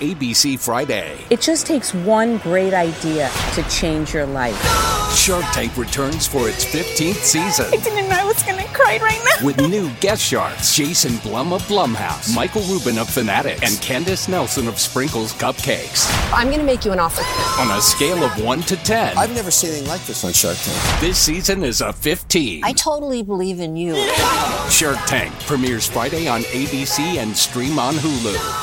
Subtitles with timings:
[0.00, 1.18] ABC Friday.
[1.30, 4.56] It just takes one great idea to change your life.
[5.16, 8.98] Shark Tank returns for its 15th season I didn't know I was going to cry
[9.00, 9.46] right now.
[9.46, 14.68] with new guest sharks Jason Blum of Blumhouse, Michael Rubin of Fanatics, and Candace Nelson
[14.68, 16.06] of Sprinkles Cupcakes.
[16.34, 17.22] I'm going to make you an offer.
[17.62, 20.58] On a scale of 1 to 10, I've never seen anything like this on Shark
[20.58, 21.00] Tank.
[21.00, 22.62] this season is a 15.
[22.64, 23.94] I totally believe in you.
[24.70, 28.62] Shark Tank premieres Friday on ABC and stream on Hulu.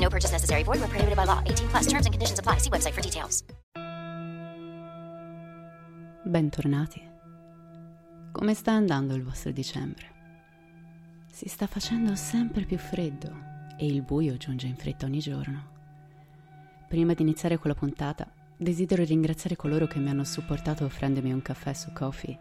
[0.00, 0.64] No purchase necessary.
[0.64, 1.42] Void where prohibited by law.
[1.44, 1.86] 18 plus.
[1.86, 2.58] Terms and conditions apply.
[2.58, 3.44] See website for details.
[6.24, 7.08] Bentornati.
[8.32, 10.06] Come sta andando il vostro dicembre?
[11.30, 15.78] Si sta facendo sempre più freddo e il buio giunge in fretta ogni giorno.
[16.88, 21.42] Prima di iniziare con la puntata, desidero ringraziare coloro che mi hanno supportato offrendomi un
[21.42, 22.38] caffè su Coffee.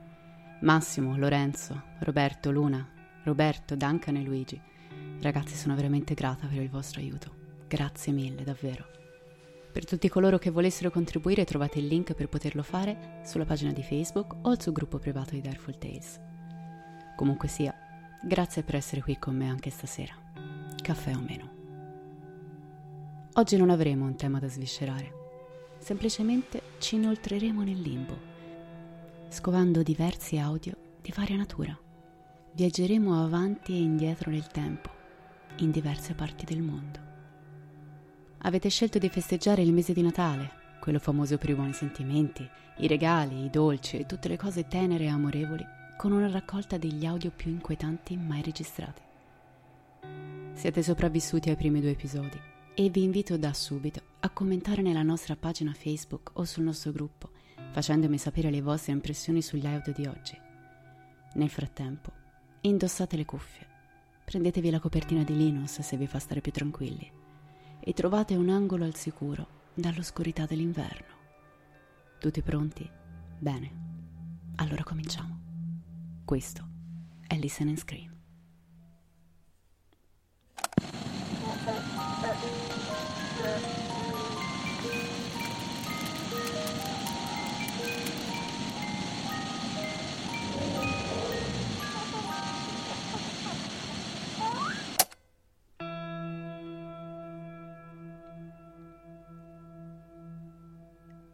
[0.61, 2.87] Massimo, Lorenzo, Roberto, Luna,
[3.23, 4.61] Roberto, Duncan e Luigi.
[5.21, 7.38] Ragazzi, sono veramente grata per il vostro aiuto.
[7.69, 8.83] Grazie mille, davvero.
[9.71, 13.83] Per tutti coloro che volessero contribuire trovate il link per poterlo fare sulla pagina di
[13.83, 16.19] Facebook o sul gruppo privato di Dareful Tales.
[17.15, 17.71] Comunque sia,
[18.23, 20.15] grazie per essere qui con me anche stasera.
[20.81, 21.57] Caffè o meno.
[23.33, 25.13] Oggi non avremo un tema da sviscerare,
[25.77, 28.17] semplicemente ci inoltreremo nel limbo,
[29.27, 31.77] scovando diversi audio di varia natura.
[32.51, 34.89] Viaggeremo avanti e indietro nel tempo,
[35.57, 37.08] in diverse parti del mondo.
[38.43, 42.87] Avete scelto di festeggiare il mese di Natale, quello famoso per i buoni sentimenti, i
[42.87, 45.65] regali, i dolci e tutte le cose tenere e amorevoli,
[45.97, 49.01] con una raccolta degli audio più inquietanti mai registrati.
[50.53, 52.39] Siete sopravvissuti ai primi due episodi
[52.75, 57.31] e vi invito da subito a commentare nella nostra pagina Facebook o sul nostro gruppo,
[57.71, 60.37] facendomi sapere le vostre impressioni sugli audio di oggi.
[61.33, 62.09] Nel frattempo,
[62.61, 63.67] indossate le cuffie,
[64.23, 67.18] prendetevi la copertina di Linus se vi fa stare più tranquilli
[67.79, 71.17] e trovate un angolo al sicuro dall'oscurità dell'inverno.
[72.19, 72.89] Tutti pronti?
[73.37, 73.71] Bene,
[74.55, 75.39] allora cominciamo.
[76.25, 76.67] Questo
[77.25, 78.17] è Listen and Scream.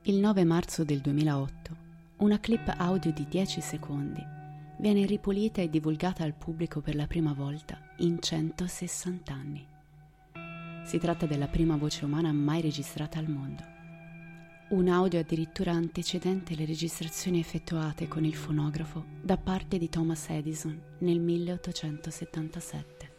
[0.07, 1.75] Il 9 marzo del 2008,
[2.17, 4.23] una clip audio di 10 secondi
[4.77, 9.65] viene ripulita e divulgata al pubblico per la prima volta in 160 anni.
[10.83, 13.63] Si tratta della prima voce umana mai registrata al mondo.
[14.69, 20.79] Un audio addirittura antecedente le registrazioni effettuate con il fonografo da parte di Thomas Edison
[20.99, 23.13] nel 1877.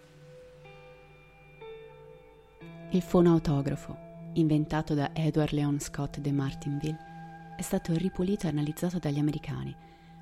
[2.90, 4.05] Il fonoautografo
[4.38, 9.74] inventato da Edward Leon Scott de Martinville, è stato ripulito e analizzato dagli americani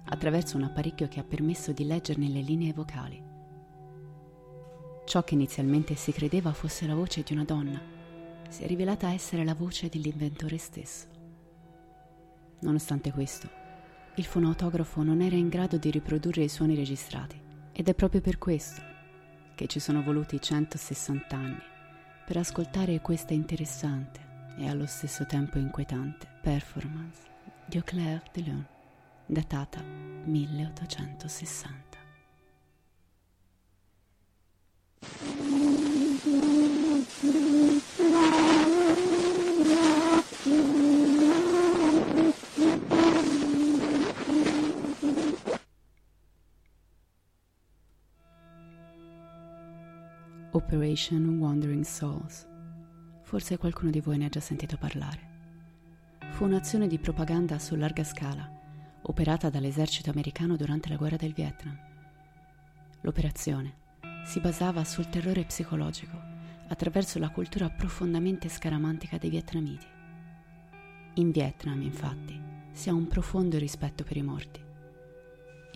[0.07, 3.23] attraverso un apparecchio che ha permesso di leggerne le linee vocali.
[5.05, 7.81] Ciò che inizialmente si credeva fosse la voce di una donna
[8.49, 11.07] si è rivelata essere la voce dell'inventore stesso.
[12.61, 13.49] Nonostante questo,
[14.15, 17.41] il fonoautografo non era in grado di riprodurre i suoni registrati
[17.73, 18.81] ed è proprio per questo
[19.57, 21.73] che ci sono voluti 160 anni
[22.25, 24.21] per ascoltare questa interessante
[24.57, 27.21] e allo stesso tempo inquietante performance
[27.67, 28.65] di Auclair de Lyon,
[29.27, 31.83] datata 1860.
[50.57, 52.47] Operation Wandering Souls.
[53.23, 55.33] Forse qualcuno di voi ne ha già sentito parlare.
[56.31, 58.49] Fu un'azione di propaganda su larga scala,
[59.03, 61.77] operata dall'esercito americano durante la guerra del Vietnam.
[63.01, 63.75] L'operazione
[64.25, 66.17] si basava sul terrore psicologico
[66.69, 69.87] attraverso la cultura profondamente scaramantica dei vietnamiti.
[71.15, 72.41] In Vietnam, infatti,
[72.71, 74.63] si ha un profondo rispetto per i morti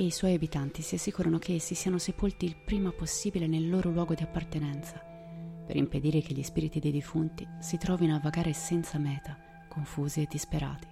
[0.01, 3.91] e i suoi abitanti si assicurano che essi siano sepolti il prima possibile nel loro
[3.91, 5.05] luogo di appartenenza,
[5.67, 9.37] per impedire che gli spiriti dei defunti si trovino a vagare senza meta,
[9.67, 10.87] confusi e disperati.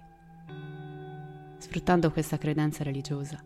[1.57, 3.41] Sfruttando questa credenza religiosa,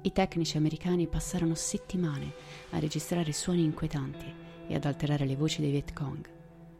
[0.00, 2.32] i tecnici americani passarono settimane
[2.70, 4.32] a registrare suoni inquietanti
[4.66, 6.26] e ad alterare le voci dei Viet Cong,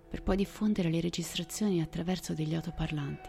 [0.09, 3.29] per poi diffondere le registrazioni attraverso degli autoparlanti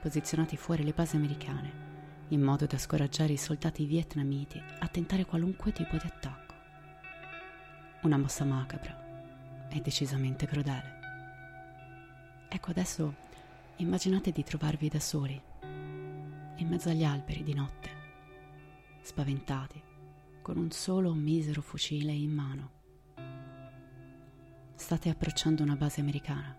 [0.00, 1.93] posizionati fuori le basi americane
[2.28, 6.54] in modo da scoraggiare i soldati vietnamiti a tentare qualunque tipo di attacco.
[8.02, 11.00] Una mossa macabra e decisamente crudele.
[12.48, 13.14] Ecco adesso
[13.76, 15.40] immaginate di trovarvi da soli,
[16.56, 17.90] in mezzo agli alberi di notte,
[19.02, 19.82] spaventati,
[20.40, 22.70] con un solo misero fucile in mano.
[24.74, 26.56] State approcciando una base americana,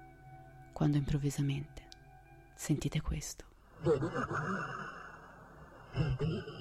[0.73, 1.83] quando improvvisamente
[2.53, 3.45] sentite questo.
[5.95, 6.55] Thank you.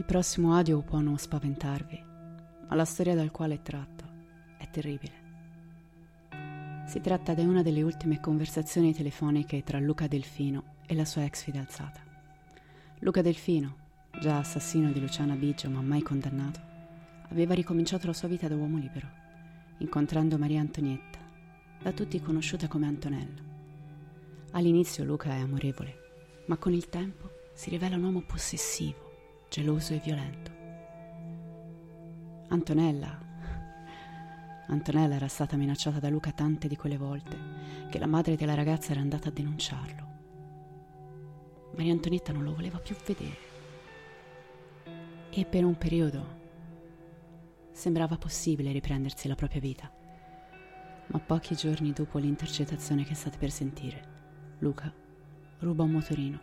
[0.00, 2.02] Il prossimo audio può non spaventarvi,
[2.66, 4.04] ma la storia dal quale è tratto
[4.56, 5.12] è terribile.
[6.86, 11.42] Si tratta di una delle ultime conversazioni telefoniche tra Luca Delfino e la sua ex
[11.42, 12.00] fidanzata.
[13.00, 13.76] Luca Delfino,
[14.18, 16.60] già assassino di Luciana Biggio ma mai condannato,
[17.28, 19.08] aveva ricominciato la sua vita da uomo libero,
[19.80, 21.18] incontrando Maria Antonietta,
[21.82, 23.42] da tutti conosciuta come Antonella.
[24.52, 29.08] All'inizio Luca è amorevole, ma con il tempo si rivela un uomo possessivo
[29.50, 30.52] geloso e violento.
[32.50, 33.18] Antonella.
[34.68, 37.36] Antonella era stata minacciata da Luca tante di quelle volte
[37.90, 40.08] che la madre della ragazza era andata a denunciarlo.
[41.74, 43.48] Maria Antonietta non lo voleva più vedere.
[45.30, 46.38] E per un periodo
[47.72, 49.92] sembrava possibile riprendersi la propria vita.
[51.06, 54.94] Ma pochi giorni dopo l'intercettazione che state per sentire, Luca
[55.58, 56.40] ruba un motorino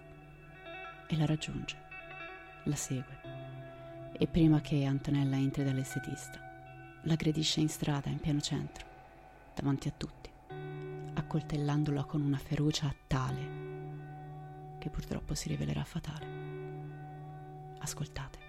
[1.07, 1.85] e la raggiunge
[2.67, 3.19] la segue
[4.19, 6.39] e prima che Antonella entri dall'estetista,
[7.03, 8.85] l'aggredisce in strada in pieno centro,
[9.53, 10.29] davanti a tutti,
[11.13, 13.65] accoltellandola con una ferocia tale
[14.79, 16.25] che purtroppo si rivelerà fatale.
[17.79, 18.45] Ascoltate.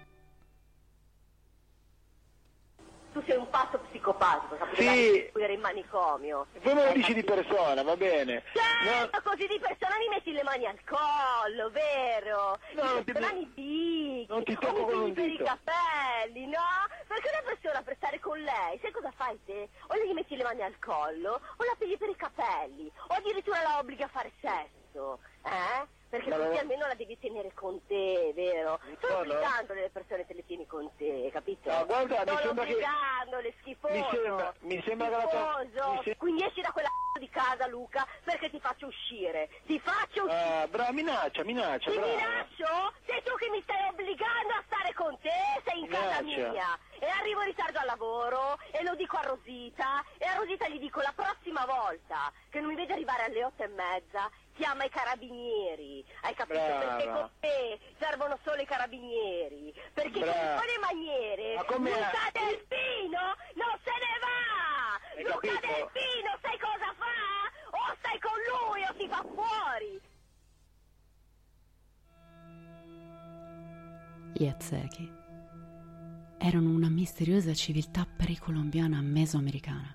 [3.13, 5.31] Tu sei un pazzo psicopatico, sì.
[5.33, 6.45] era in manicomio.
[6.61, 8.43] Poi me lo dici di persona, va bene.
[8.53, 9.21] Certo, no.
[9.23, 12.59] così di persona mi metti le mani al collo, vero?
[12.75, 13.11] No, non ti,
[14.19, 15.43] dici, non ti tocco con un per dito.
[15.43, 16.61] i capelli, no?
[17.07, 19.69] Perché una persona per stare con lei, sai cosa fai te?
[19.87, 23.61] O gli metti le mani al collo, o la pigli per i capelli, o addirittura
[23.61, 25.97] la obblighi a fare sesso, eh?
[26.09, 28.79] Perché così almeno la devi tenere con te, vero?
[28.99, 31.69] Solo obbligandole le persone te le tieni con te, capito?
[31.69, 32.71] No, guarda, Solo mi sembra che...
[32.73, 33.93] obbligandole, schifoso.
[33.93, 35.21] Mi sembra, mi sembra che la
[35.69, 35.91] schifoso.
[35.93, 36.15] mi se...
[36.17, 36.87] Quindi esci da quella
[37.19, 39.49] di casa, Luca, perché ti faccio uscire.
[39.67, 40.63] Ti faccio uscire.
[40.63, 42.11] Uh, brava, minaccia, minaccia, Ti brava.
[42.15, 42.93] minaccio?
[43.19, 45.29] Sei tu che mi stai obbligando a stare con te,
[45.65, 46.51] sei in casa Minaccia.
[46.51, 46.79] mia.
[46.99, 50.79] E arrivo in ritardo al lavoro e lo dico a Rosita e a Rosita gli
[50.79, 54.89] dico la prossima volta che non mi vede arrivare alle otto e mezza chiama i
[54.89, 56.59] carabinieri, hai capito?
[56.59, 56.79] Brava.
[56.95, 60.55] Perché con te servono solo i carabinieri, perché Brava.
[60.61, 65.17] con le maniere Ma come- Luca Delfino non se ne va!
[65.17, 65.67] Hai Luca capito?
[65.67, 67.67] Delfino sai cosa fa?
[67.71, 69.58] O stai con lui o ti fa fuori!
[74.39, 75.11] Gli Aztechi
[76.37, 79.93] erano una misteriosa civiltà precolombiana mesoamericana,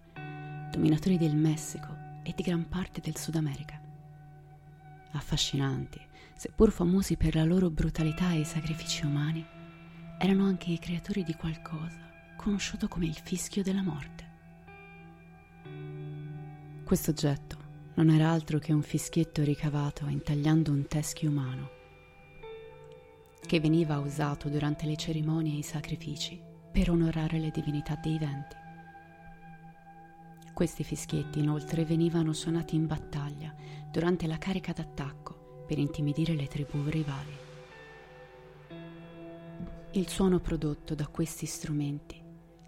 [0.71, 1.89] dominatori del Messico
[2.23, 3.81] e di gran parte del Sud America.
[5.13, 5.99] Affascinanti,
[6.37, 9.43] seppur famosi per la loro brutalità e i sacrifici umani,
[10.19, 14.29] erano anche i creatori di qualcosa conosciuto come il fischio della morte.
[16.85, 17.57] Questo oggetto
[17.95, 21.83] non era altro che un fischietto ricavato intagliando un teschio umano,
[23.47, 26.41] che veniva usato durante le cerimonie e i sacrifici
[26.73, 28.57] per onorare le divinità dei venti.
[30.53, 33.55] Questi fischietti inoltre venivano suonati in battaglia
[33.91, 37.37] durante la carica d'attacco per intimidire le tribù rivali.
[39.93, 42.21] Il suono prodotto da questi strumenti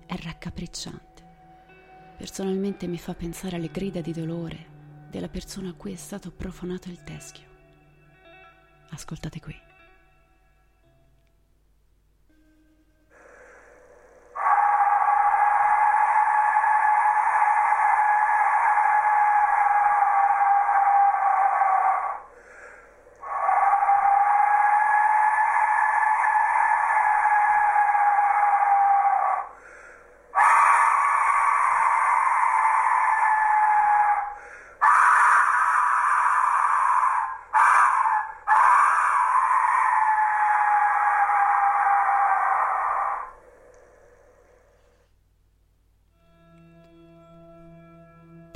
[0.04, 1.24] è raccapricciante.
[2.16, 4.74] Personalmente mi fa pensare alle grida di dolore
[5.10, 7.46] della persona a cui è stato profanato il teschio.
[8.90, 9.65] Ascoltate qui.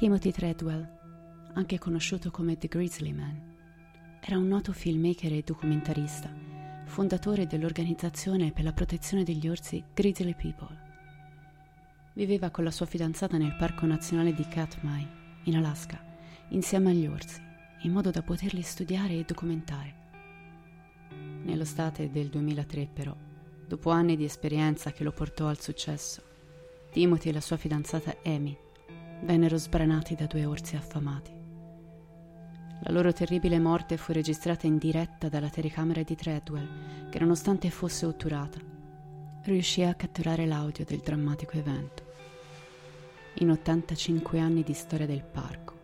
[0.01, 0.89] Timothy Treadwell,
[1.53, 3.39] anche conosciuto come The Grizzly Man,
[4.23, 6.35] era un noto filmmaker e documentarista,
[6.87, 10.75] fondatore dell'organizzazione per la protezione degli orsi Grizzly People.
[12.15, 15.07] Viveva con la sua fidanzata nel Parco Nazionale di Katmai,
[15.43, 16.03] in Alaska,
[16.49, 17.39] insieme agli orsi,
[17.83, 19.95] in modo da poterli studiare e documentare.
[21.43, 23.15] Nell'estate del 2003, però,
[23.67, 26.23] dopo anni di esperienza che lo portò al successo,
[26.91, 28.57] Timothy e la sua fidanzata Amy
[29.23, 31.39] vennero sbranati da due orsi affamati.
[32.83, 38.07] La loro terribile morte fu registrata in diretta dalla telecamera di Treadwell, che nonostante fosse
[38.07, 38.59] otturata,
[39.43, 42.09] riuscì a catturare l'audio del drammatico evento.
[43.35, 45.79] In 85 anni di storia del parco,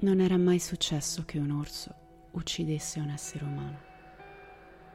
[0.00, 1.94] non era mai successo che un orso
[2.32, 3.78] uccidesse un essere umano.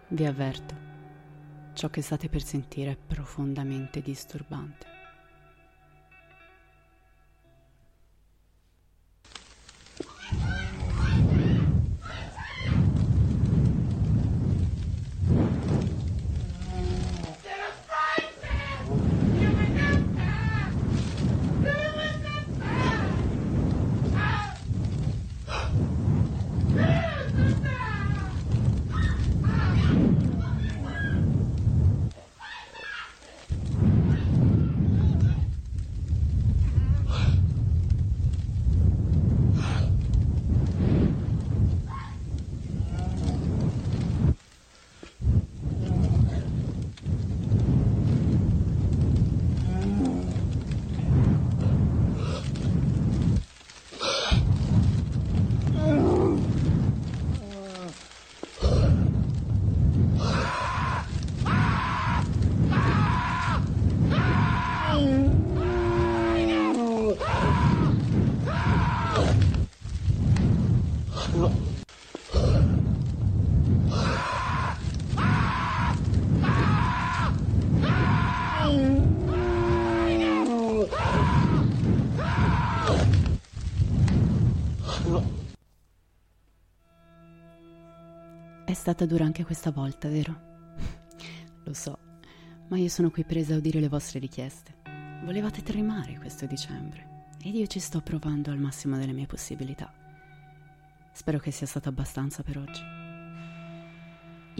[0.10, 0.76] Vi avverto,
[1.74, 4.97] ciò che state per sentire è profondamente disturbante.
[88.88, 90.76] Stata dura anche questa volta, vero?
[91.66, 92.00] Lo so,
[92.70, 94.76] ma io sono qui presa a udire le vostre richieste.
[95.26, 99.94] Volevate tremare questo dicembre ed io ci sto provando al massimo delle mie possibilità.
[101.12, 102.82] Spero che sia stato abbastanza per oggi.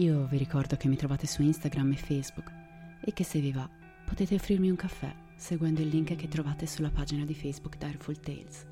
[0.04, 2.52] Io vi ricordo che mi trovate su Instagram e Facebook
[3.00, 3.66] e che se vi va
[4.04, 8.66] potete offrirmi un caffè seguendo il link che trovate sulla pagina di Facebook Direful Tales.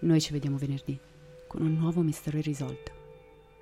[0.00, 1.00] Noi ci vediamo venerdì
[1.48, 2.95] con un nuovo mistero irrisolto.